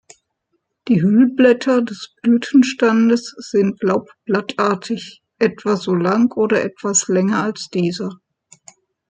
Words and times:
Die 0.87 1.03
Hüllblätter 1.03 1.83
des 1.83 2.15
Blütenstandes 2.23 3.35
sind 3.37 3.83
laubblattartig, 3.83 5.21
etwa 5.37 5.77
so 5.77 5.93
lang 5.93 6.31
oder 6.33 6.63
etwas 6.65 7.07
länger 7.07 7.43
als 7.43 7.67
dieser. 7.71 8.09